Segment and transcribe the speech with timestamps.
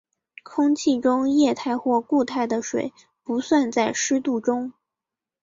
[0.41, 4.73] 空气中液态或固态的水不算在湿度中。